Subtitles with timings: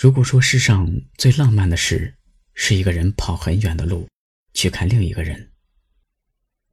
[0.00, 2.14] 如果说世上最浪漫的事，
[2.54, 4.08] 是一个人跑很远的路
[4.54, 5.52] 去看另一个人，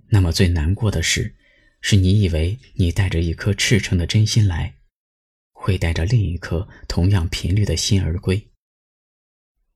[0.07, 1.35] 那么最难过的事，
[1.81, 4.77] 是你以为你带着一颗赤诚的真心来，
[5.51, 8.49] 会带着另一颗同样频率的心而归。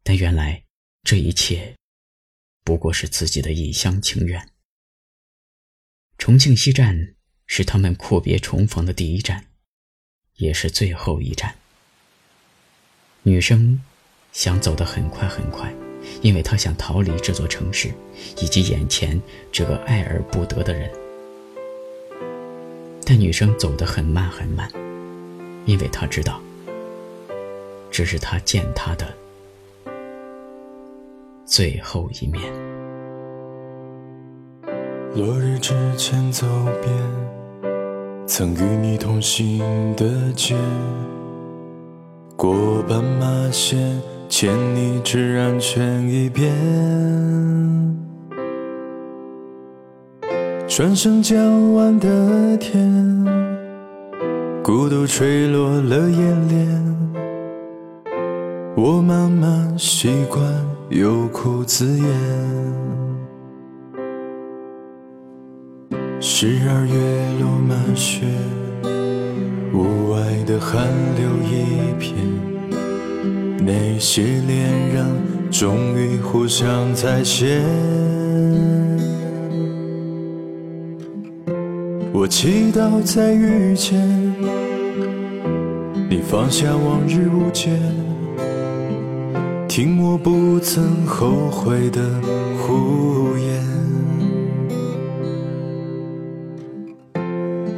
[0.01, 0.63] 但原来
[1.03, 1.75] 这一切，
[2.63, 4.49] 不过是自己的一厢情愿。
[6.17, 9.47] 重庆西站是他们阔别重逢的第一站，
[10.35, 11.57] 也是最后一站。
[13.23, 13.79] 女生
[14.31, 15.73] 想走得很快很快。
[16.23, 17.91] 因为她想逃离这座城市，
[18.39, 19.21] 以及眼前
[19.51, 20.89] 这个爱而不得的人。
[23.05, 24.67] 但女生走得很慢很慢，
[25.65, 26.41] 因为她知道，
[27.91, 29.07] 这是他见她的
[31.45, 32.51] 最后一面。
[35.15, 36.47] 落日之前走
[36.81, 39.59] 遍曾与你同行
[39.95, 40.55] 的街，
[42.41, 44.01] 过斑马线。
[44.27, 46.51] 牵你至安全一边，
[50.67, 52.89] 转身江晚的天，
[54.63, 56.95] 孤独吹落了眼帘。
[58.75, 60.43] 我慢慢习惯
[60.89, 62.07] 有苦自言。
[66.19, 68.25] 十二月落满雪，
[69.73, 72.15] 屋外的寒流一片。
[73.63, 75.05] 那些恋人
[75.51, 77.61] 终于互相再见，
[82.11, 83.99] 我祈祷再遇见
[86.09, 87.69] 你，放下往日无解，
[89.67, 92.01] 听我不曾后悔的
[92.57, 93.30] 胡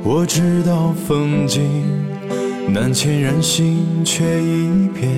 [0.06, 1.64] 我知道风景
[2.68, 5.10] 难牵人心，却已变。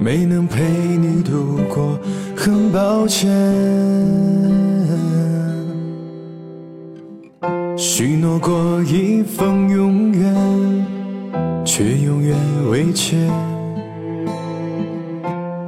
[0.00, 1.98] 没能陪你度过，
[2.34, 3.28] 很抱歉。
[7.76, 10.34] 许诺过一份永远，
[11.66, 12.34] 却永远
[12.70, 13.30] 未见。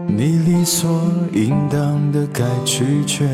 [0.07, 0.91] 你理所
[1.35, 3.29] 应当的该拒绝。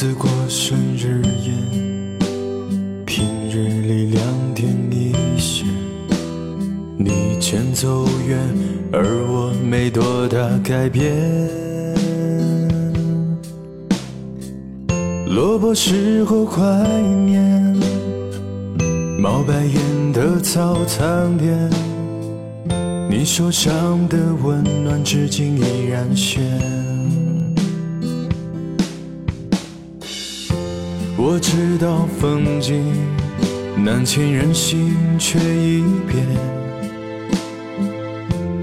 [0.00, 2.18] 独自过生日宴，
[3.04, 5.66] 平日里两点一线，
[6.96, 8.38] 你牵走远，
[8.94, 11.12] 而我没多大改变。
[15.26, 16.62] 萝卜时候怀
[17.26, 17.76] 念，
[19.18, 21.70] 冒白烟的早餐店，
[23.10, 26.89] 你手上的温暖至今依然鲜。
[31.22, 32.82] 我知道风景
[33.76, 36.26] 难牵人心，却已变。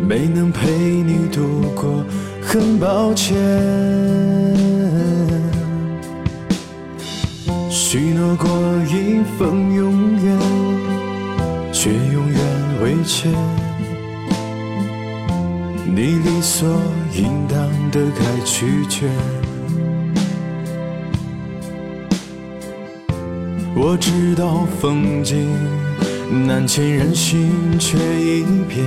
[0.02, 2.04] 没能陪你度过，
[2.42, 3.38] 很抱歉。
[7.70, 8.50] 许诺过
[8.88, 10.40] 一份永远，
[11.72, 12.40] 却永远
[12.82, 13.32] 未见。
[15.86, 16.68] 你理所
[17.14, 17.60] 应当
[17.92, 19.08] 的该拒绝。
[23.80, 25.48] 我知道风景
[26.48, 28.84] 难牵人心，却已变。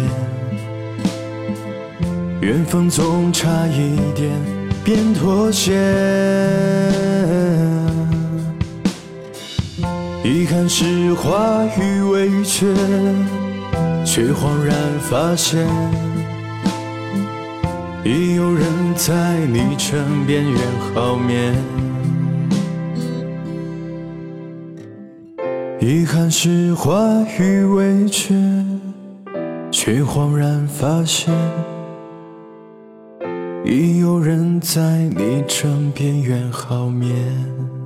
[2.41, 4.33] 缘分总差一点
[4.83, 5.73] 便妥协。
[10.25, 12.75] 遗憾是话语未决，
[14.05, 14.77] 却恍然
[15.09, 15.69] 发现，
[18.05, 18.67] 已有人
[18.97, 20.61] 在你枕边远
[20.93, 21.55] 好眠。
[25.83, 26.93] 遗憾是话
[27.39, 28.35] 语未决，
[29.71, 31.35] 却恍然发现，
[33.65, 37.80] 已有人在你枕边远好眠。